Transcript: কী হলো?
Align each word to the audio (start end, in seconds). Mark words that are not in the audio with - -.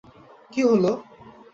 কী 0.53 0.61
হলো? 0.69 0.91